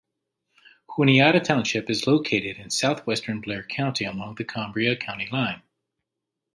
[0.89, 5.61] Juniata Township is located in southwestern Blair County, along the Cambria County line.